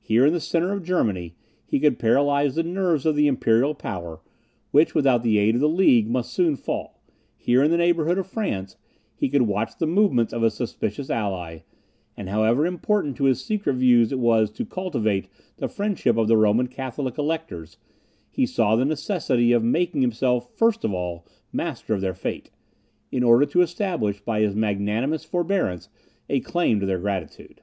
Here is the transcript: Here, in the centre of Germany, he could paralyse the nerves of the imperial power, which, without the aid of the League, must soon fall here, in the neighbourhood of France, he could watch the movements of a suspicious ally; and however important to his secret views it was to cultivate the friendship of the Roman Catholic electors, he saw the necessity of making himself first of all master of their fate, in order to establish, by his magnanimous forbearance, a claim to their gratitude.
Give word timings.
Here, 0.00 0.24
in 0.24 0.32
the 0.32 0.38
centre 0.38 0.70
of 0.70 0.84
Germany, 0.84 1.34
he 1.66 1.80
could 1.80 1.98
paralyse 1.98 2.54
the 2.54 2.62
nerves 2.62 3.04
of 3.04 3.16
the 3.16 3.26
imperial 3.26 3.74
power, 3.74 4.20
which, 4.70 4.94
without 4.94 5.24
the 5.24 5.38
aid 5.38 5.56
of 5.56 5.60
the 5.60 5.68
League, 5.68 6.08
must 6.08 6.32
soon 6.32 6.54
fall 6.54 7.02
here, 7.36 7.64
in 7.64 7.72
the 7.72 7.76
neighbourhood 7.76 8.16
of 8.16 8.28
France, 8.28 8.76
he 9.16 9.28
could 9.28 9.42
watch 9.42 9.76
the 9.76 9.88
movements 9.88 10.32
of 10.32 10.44
a 10.44 10.52
suspicious 10.52 11.10
ally; 11.10 11.64
and 12.16 12.28
however 12.28 12.64
important 12.64 13.16
to 13.16 13.24
his 13.24 13.44
secret 13.44 13.72
views 13.72 14.12
it 14.12 14.20
was 14.20 14.52
to 14.52 14.64
cultivate 14.64 15.26
the 15.56 15.66
friendship 15.66 16.16
of 16.16 16.28
the 16.28 16.36
Roman 16.36 16.68
Catholic 16.68 17.18
electors, 17.18 17.76
he 18.30 18.46
saw 18.46 18.76
the 18.76 18.84
necessity 18.84 19.50
of 19.50 19.64
making 19.64 20.00
himself 20.00 20.48
first 20.56 20.84
of 20.84 20.94
all 20.94 21.26
master 21.52 21.92
of 21.92 22.00
their 22.00 22.14
fate, 22.14 22.52
in 23.10 23.24
order 23.24 23.44
to 23.46 23.62
establish, 23.62 24.20
by 24.20 24.42
his 24.42 24.54
magnanimous 24.54 25.24
forbearance, 25.24 25.88
a 26.28 26.38
claim 26.38 26.78
to 26.78 26.86
their 26.86 27.00
gratitude. 27.00 27.62